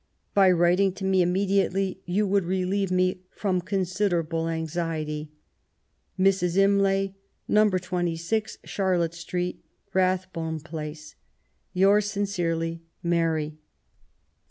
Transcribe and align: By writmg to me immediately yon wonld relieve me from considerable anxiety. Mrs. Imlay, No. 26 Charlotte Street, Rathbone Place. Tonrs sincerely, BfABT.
By 0.33 0.49
writmg 0.49 0.95
to 0.95 1.05
me 1.05 1.21
immediately 1.21 2.01
yon 2.07 2.31
wonld 2.31 2.47
relieve 2.47 2.89
me 2.89 3.21
from 3.29 3.61
considerable 3.61 4.49
anxiety. 4.49 5.29
Mrs. 6.19 6.57
Imlay, 6.57 7.13
No. 7.47 7.69
26 7.69 8.57
Charlotte 8.63 9.13
Street, 9.13 9.63
Rathbone 9.93 10.59
Place. 10.59 11.13
Tonrs 11.75 12.05
sincerely, 12.09 12.81
BfABT. 13.05 13.57